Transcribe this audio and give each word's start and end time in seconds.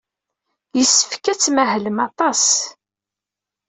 Yessefk 0.77 1.25
ad 1.31 1.39
tmahlem 1.39 1.97
aṭas. 2.07 2.43